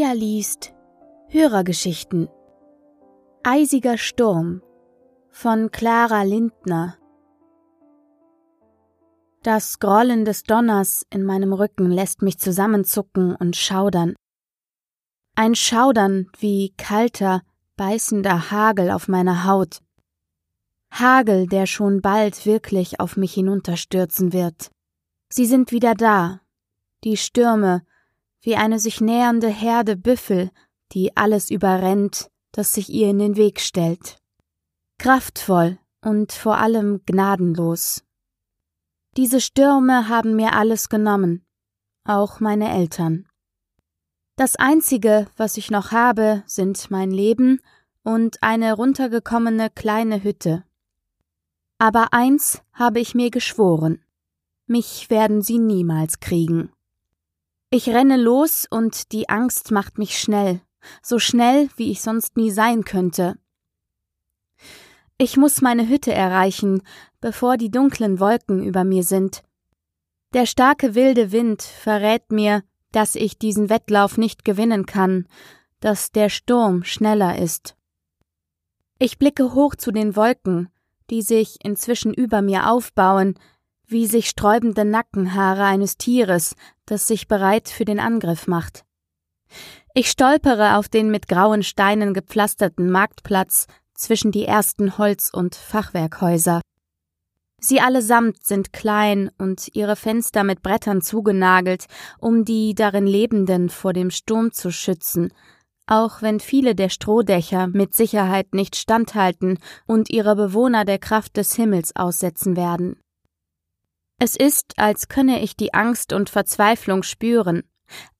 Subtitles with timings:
[0.00, 0.72] Pia liest
[1.28, 2.30] Hörergeschichten
[3.42, 4.62] Eisiger Sturm
[5.28, 6.96] von Clara Lindner
[9.42, 14.14] Das Grollen des Donners in meinem Rücken lässt mich zusammenzucken und schaudern.
[15.34, 17.42] Ein Schaudern wie kalter,
[17.76, 19.82] beißender Hagel auf meiner Haut.
[20.90, 24.70] Hagel, der schon bald wirklich auf mich hinunterstürzen wird.
[25.28, 26.40] Sie sind wieder da,
[27.04, 27.82] die Stürme,
[28.42, 30.50] wie eine sich nähernde Herde Büffel,
[30.92, 34.18] die alles überrennt, das sich ihr in den Weg stellt.
[34.98, 38.02] Kraftvoll und vor allem gnadenlos.
[39.16, 41.44] Diese Stürme haben mir alles genommen,
[42.04, 43.26] auch meine Eltern.
[44.36, 47.60] Das Einzige, was ich noch habe, sind mein Leben
[48.02, 50.64] und eine runtergekommene kleine Hütte.
[51.78, 54.02] Aber eins habe ich mir geschworen.
[54.66, 56.72] Mich werden sie niemals kriegen.
[57.72, 60.60] Ich renne los und die Angst macht mich schnell,
[61.02, 63.38] so schnell, wie ich sonst nie sein könnte.
[65.18, 66.82] Ich muss meine Hütte erreichen,
[67.20, 69.44] bevor die dunklen Wolken über mir sind.
[70.34, 75.28] Der starke wilde Wind verrät mir, dass ich diesen Wettlauf nicht gewinnen kann,
[75.78, 77.76] dass der Sturm schneller ist.
[78.98, 80.70] Ich blicke hoch zu den Wolken,
[81.08, 83.38] die sich inzwischen über mir aufbauen,
[83.86, 86.54] wie sich sträubende Nackenhaare eines Tieres,
[86.90, 88.84] das sich bereit für den Angriff macht.
[89.94, 96.60] Ich stolpere auf den mit grauen Steinen gepflasterten Marktplatz zwischen die ersten Holz- und Fachwerkhäuser.
[97.60, 101.86] Sie allesamt sind klein und ihre Fenster mit Brettern zugenagelt,
[102.18, 105.30] um die darin Lebenden vor dem Sturm zu schützen,
[105.86, 111.54] auch wenn viele der Strohdächer mit Sicherheit nicht standhalten und ihre Bewohner der Kraft des
[111.54, 112.96] Himmels aussetzen werden.
[114.22, 117.62] Es ist, als könne ich die Angst und Verzweiflung spüren,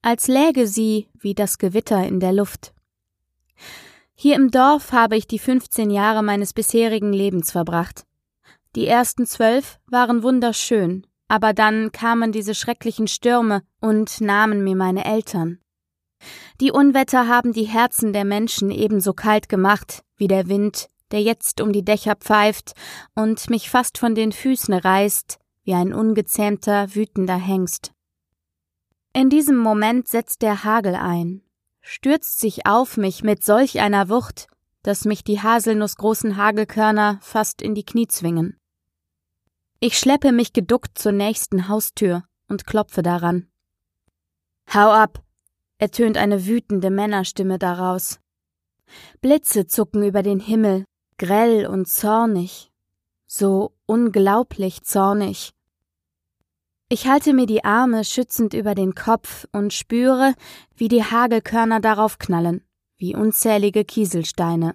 [0.00, 2.72] als läge sie wie das Gewitter in der Luft.
[4.14, 8.06] Hier im Dorf habe ich die 15 Jahre meines bisherigen Lebens verbracht.
[8.76, 15.04] Die ersten zwölf waren wunderschön, aber dann kamen diese schrecklichen Stürme und nahmen mir meine
[15.04, 15.58] Eltern.
[16.62, 21.60] Die Unwetter haben die Herzen der Menschen ebenso kalt gemacht wie der Wind, der jetzt
[21.60, 22.72] um die Dächer pfeift
[23.14, 27.92] und mich fast von den Füßen reißt, wie ein ungezähmter, wütender Hengst.
[29.12, 31.42] In diesem Moment setzt der Hagel ein,
[31.80, 34.46] stürzt sich auf mich mit solch einer Wucht,
[34.82, 38.56] dass mich die haselnussgroßen Hagelkörner fast in die Knie zwingen.
[39.80, 43.50] Ich schleppe mich geduckt zur nächsten Haustür und klopfe daran.
[44.72, 45.22] Hau ab!
[45.78, 48.20] ertönt eine wütende Männerstimme daraus.
[49.20, 50.84] Blitze zucken über den Himmel,
[51.16, 52.69] grell und zornig,
[53.32, 55.52] so unglaublich zornig.
[56.88, 60.34] Ich halte mir die Arme schützend über den Kopf und spüre,
[60.74, 62.64] wie die Hagelkörner darauf knallen,
[62.96, 64.74] wie unzählige Kieselsteine.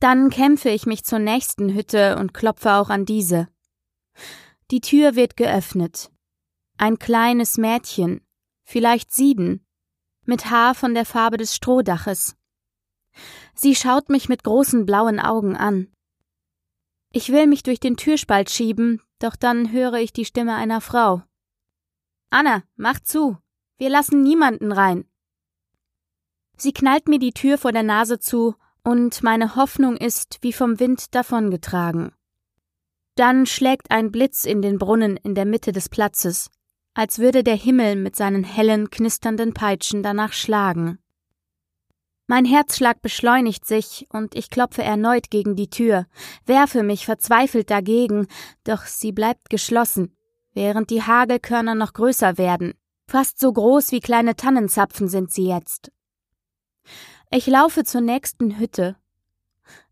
[0.00, 3.48] Dann kämpfe ich mich zur nächsten Hütte und klopfe auch an diese.
[4.70, 6.10] Die Tür wird geöffnet.
[6.76, 8.20] Ein kleines Mädchen,
[8.64, 9.64] vielleicht sieben,
[10.26, 12.36] mit Haar von der Farbe des Strohdaches.
[13.54, 15.88] Sie schaut mich mit großen blauen Augen an.
[17.12, 21.22] Ich will mich durch den Türspalt schieben, doch dann höre ich die Stimme einer Frau.
[22.30, 23.36] Anna, mach zu.
[23.76, 25.04] Wir lassen niemanden rein.
[26.56, 30.80] Sie knallt mir die Tür vor der Nase zu, und meine Hoffnung ist wie vom
[30.80, 32.12] Wind davongetragen.
[33.14, 36.50] Dann schlägt ein Blitz in den Brunnen in der Mitte des Platzes,
[36.94, 40.98] als würde der Himmel mit seinen hellen, knisternden Peitschen danach schlagen.
[42.26, 46.06] Mein Herzschlag beschleunigt sich und ich klopfe erneut gegen die Tür,
[46.46, 48.28] werfe mich verzweifelt dagegen,
[48.64, 50.16] doch sie bleibt geschlossen,
[50.54, 52.74] während die Hagelkörner noch größer werden.
[53.06, 55.90] Fast so groß wie kleine Tannenzapfen sind sie jetzt.
[57.30, 58.96] Ich laufe zur nächsten Hütte.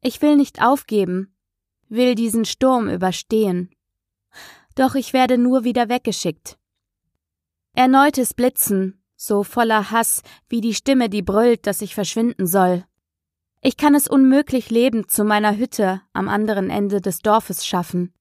[0.00, 1.34] Ich will nicht aufgeben,
[1.88, 3.70] will diesen Sturm überstehen.
[4.74, 6.58] Doch ich werde nur wieder weggeschickt.
[7.74, 12.84] Erneutes Blitzen, so voller Hass wie die Stimme, die brüllt, dass ich verschwinden soll.
[13.60, 18.12] Ich kann es unmöglich lebend zu meiner Hütte am anderen Ende des Dorfes schaffen.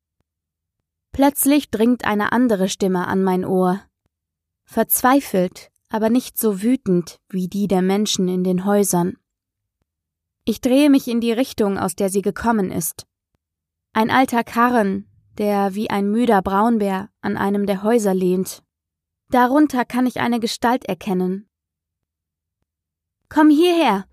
[1.12, 3.82] Plötzlich dringt eine andere Stimme an mein Ohr.
[4.64, 9.18] Verzweifelt, aber nicht so wütend wie die der Menschen in den Häusern.
[10.46, 13.06] Ich drehe mich in die Richtung, aus der sie gekommen ist.
[13.94, 15.08] Ein alter Karren,
[15.38, 18.64] der wie ein müder Braunbär an einem der Häuser lehnt
[19.34, 21.50] Darunter kann ich eine Gestalt erkennen.
[23.30, 24.06] Komm hierher!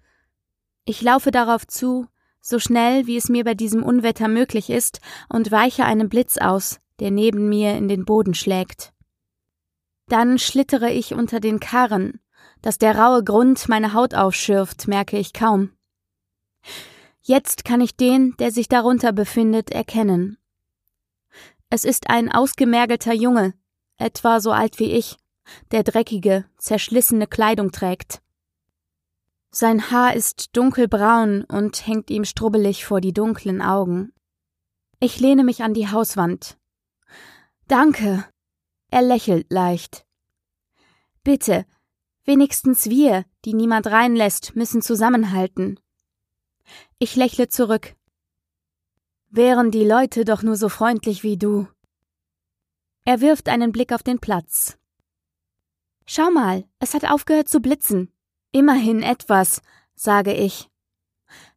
[0.87, 2.07] Ich laufe darauf zu,
[2.41, 6.81] so schnell wie es mir bei diesem Unwetter möglich ist, und weiche einem Blitz aus,
[7.01, 8.95] der neben mir in den Boden schlägt.
[10.09, 12.21] Dann schlittere ich unter den Karren,
[12.63, 15.71] Dass der raue Grund meine Haut aufschürft, merke ich kaum.
[17.21, 20.39] Jetzt kann ich den, der sich darunter befindet, erkennen.
[21.69, 23.53] Es ist ein ausgemergelter Junge,
[24.00, 25.17] etwa so alt wie ich,
[25.70, 28.23] der dreckige, zerschlissene Kleidung trägt.
[29.50, 34.12] Sein Haar ist dunkelbraun und hängt ihm strubbelig vor die dunklen Augen.
[35.00, 36.56] Ich lehne mich an die Hauswand.
[37.67, 38.25] Danke.
[38.91, 40.06] Er lächelt leicht.
[41.23, 41.67] Bitte,
[42.25, 45.81] wenigstens wir, die niemand reinlässt, müssen zusammenhalten.
[46.99, 47.94] Ich lächle zurück.
[49.29, 51.69] Wären die Leute doch nur so freundlich wie du.
[53.11, 54.79] Er wirft einen Blick auf den Platz.
[56.07, 58.12] Schau mal, es hat aufgehört zu blitzen.
[58.53, 59.62] Immerhin etwas,
[59.97, 60.71] sage ich.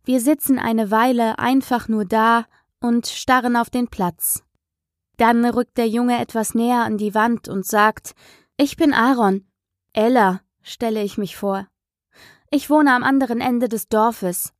[0.03, 2.47] Wir sitzen eine Weile einfach nur da
[2.79, 4.41] und starren auf den Platz.
[5.17, 8.15] Dann rückt der Junge etwas näher an die Wand und sagt
[8.57, 9.45] Ich bin Aaron.
[9.94, 11.67] Ella, stelle ich mich vor.
[12.50, 14.53] Ich wohne am anderen Ende des Dorfes.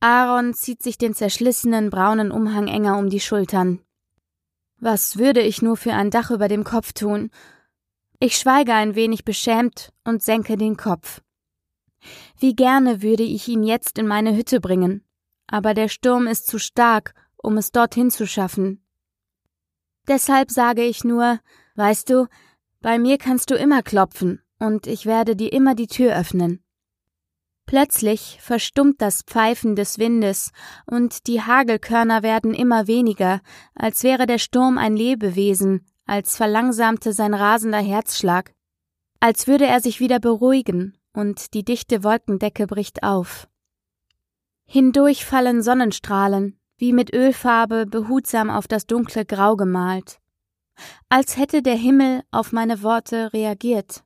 [0.00, 3.80] Aaron zieht sich den zerschlissenen braunen Umhang enger um die Schultern.
[4.80, 7.30] Was würde ich nur für ein Dach über dem Kopf tun?
[8.20, 11.20] Ich schweige ein wenig beschämt und senke den Kopf.
[12.38, 15.04] Wie gerne würde ich ihn jetzt in meine Hütte bringen,
[15.48, 18.84] aber der Sturm ist zu stark, um es dorthin zu schaffen.
[20.06, 21.40] Deshalb sage ich nur,
[21.74, 22.28] weißt du,
[22.80, 26.62] bei mir kannst du immer klopfen, und ich werde dir immer die Tür öffnen.
[27.68, 30.52] Plötzlich verstummt das Pfeifen des Windes,
[30.86, 33.42] und die Hagelkörner werden immer weniger,
[33.74, 38.54] als wäre der Sturm ein Lebewesen, als verlangsamte sein rasender Herzschlag,
[39.20, 43.46] als würde er sich wieder beruhigen, und die dichte Wolkendecke bricht auf.
[44.64, 50.20] Hindurch fallen Sonnenstrahlen, wie mit Ölfarbe behutsam auf das dunkle Grau gemalt,
[51.10, 54.04] als hätte der Himmel auf meine Worte reagiert.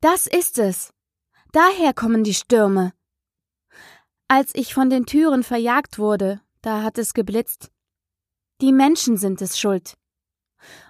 [0.00, 0.92] Das ist es.
[1.52, 2.94] Daher kommen die Stürme.
[4.26, 7.70] Als ich von den Türen verjagt wurde, da hat es geblitzt.
[8.62, 9.98] Die Menschen sind es schuld.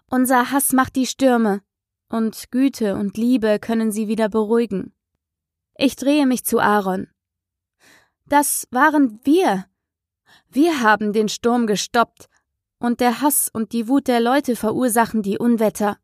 [0.08, 1.62] Unser Hass macht die Stürme,
[2.08, 4.94] und Güte und Liebe können sie wieder beruhigen.
[5.76, 7.08] Ich drehe mich zu Aaron.
[8.26, 9.66] Das waren wir.
[10.48, 12.28] Wir haben den Sturm gestoppt,
[12.78, 15.98] und der Hass und die Wut der Leute verursachen die Unwetter.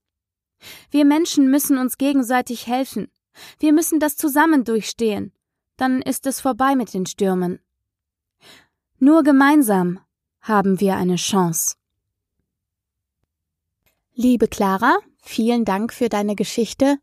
[0.91, 3.09] Wir Menschen müssen uns gegenseitig helfen.
[3.59, 5.33] Wir müssen das zusammen durchstehen.
[5.77, 7.61] Dann ist es vorbei mit den Stürmen.
[8.99, 10.01] Nur gemeinsam
[10.41, 11.77] haben wir eine Chance.
[14.15, 16.99] Liebe Clara, vielen Dank für deine Geschichte.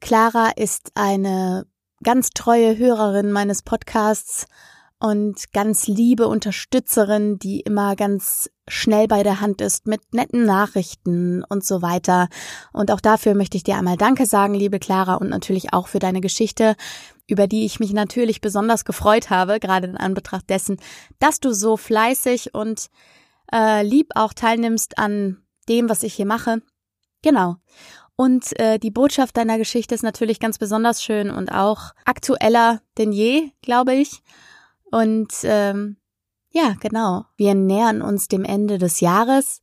[0.00, 1.66] Clara ist eine
[2.02, 4.46] ganz treue Hörerin meines Podcasts
[5.00, 11.44] und ganz liebe Unterstützerin, die immer ganz schnell bei der Hand ist mit netten Nachrichten
[11.44, 12.28] und so weiter.
[12.72, 16.00] Und auch dafür möchte ich dir einmal Danke sagen, liebe Clara, und natürlich auch für
[16.00, 16.74] deine Geschichte,
[17.26, 20.78] über die ich mich natürlich besonders gefreut habe, gerade in Anbetracht dessen,
[21.18, 22.88] dass du so fleißig und
[23.52, 26.60] äh, lieb auch teilnimmst an dem, was ich hier mache.
[27.22, 27.56] Genau.
[28.16, 33.12] Und äh, die Botschaft deiner Geschichte ist natürlich ganz besonders schön und auch aktueller denn
[33.12, 34.22] je, glaube ich.
[34.90, 35.96] Und ähm,
[36.50, 39.62] ja, genau, wir nähern uns dem Ende des Jahres.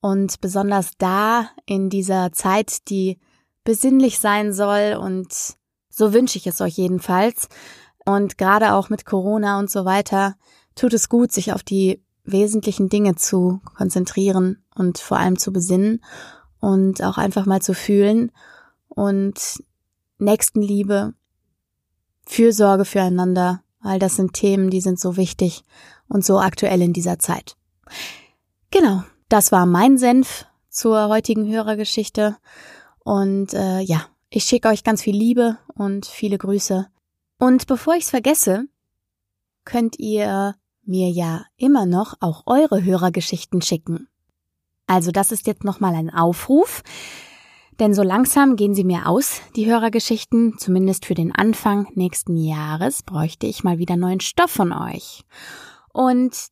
[0.00, 3.18] Und besonders da in dieser Zeit, die
[3.64, 5.56] besinnlich sein soll und
[5.90, 7.48] so wünsche ich es euch jedenfalls.
[8.04, 10.36] Und gerade auch mit Corona und so weiter
[10.74, 16.04] tut es gut, sich auf die wesentlichen Dinge zu konzentrieren und vor allem zu besinnen
[16.60, 18.30] und auch einfach mal zu fühlen.
[18.88, 19.62] Und
[20.18, 21.14] Nächstenliebe,
[22.26, 25.64] Fürsorge füreinander, all das sind Themen, die sind so wichtig
[26.08, 27.56] und so aktuell in dieser Zeit.
[28.70, 32.36] Genau, das war mein Senf zur heutigen Hörergeschichte
[33.04, 36.88] und äh, ja, ich schicke euch ganz viel Liebe und viele Grüße.
[37.38, 38.66] Und bevor ich's vergesse,
[39.64, 44.08] könnt ihr mir ja immer noch auch eure Hörergeschichten schicken.
[44.86, 46.82] Also das ist jetzt nochmal ein Aufruf,
[47.78, 53.02] denn so langsam gehen sie mir aus, die Hörergeschichten, zumindest für den Anfang nächsten Jahres
[53.02, 55.24] bräuchte ich mal wieder neuen Stoff von euch.
[55.92, 56.48] Und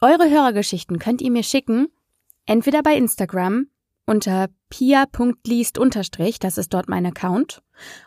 [0.00, 1.88] eure Hörergeschichten könnt ihr mir schicken,
[2.44, 3.66] entweder bei Instagram
[4.06, 5.78] unter pia.liest
[6.40, 7.62] das ist dort mein Account,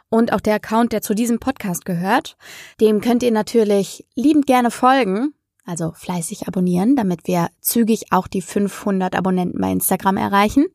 [0.09, 2.38] und auch der Account, der zu diesem Podcast gehört.
[2.81, 5.33] Dem könnt ihr natürlich liebend gerne folgen,
[5.65, 10.65] also fleißig abonnieren, damit wir zügig auch die 500 Abonnenten bei Instagram erreichen.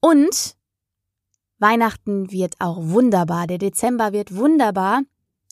[0.00, 0.56] Und
[1.62, 3.46] Weihnachten wird auch wunderbar.
[3.46, 5.02] Der Dezember wird wunderbar.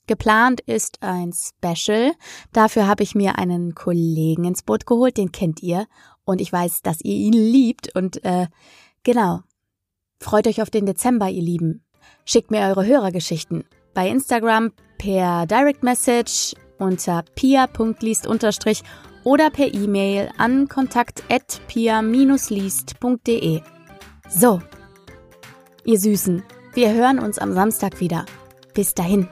[0.06, 2.12] Geplant ist ein Special.
[2.52, 5.86] Dafür habe ich mir einen Kollegen ins Boot geholt, den kennt ihr.
[6.24, 7.94] Und ich weiß, dass ihr ihn liebt.
[7.94, 8.48] Und äh,
[9.04, 9.40] genau,
[10.18, 11.84] freut euch auf den Dezember, ihr Lieben.
[12.24, 13.62] Schickt mir eure Hörergeschichten
[13.94, 18.26] bei Instagram per Direct Message unter pia.liest
[19.22, 23.60] oder per E-Mail an kontakt@pia-liest.de.
[24.28, 24.60] So,
[25.84, 26.42] ihr Süßen,
[26.74, 28.24] wir hören uns am Samstag wieder.
[28.74, 29.28] Bis dahin.